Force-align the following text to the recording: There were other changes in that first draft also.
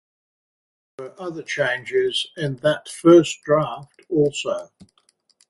There 0.97 1.09
were 1.09 1.21
other 1.21 1.43
changes 1.43 2.25
in 2.35 2.55
that 2.63 2.89
first 2.89 3.43
draft 3.45 4.01
also. 4.09 4.71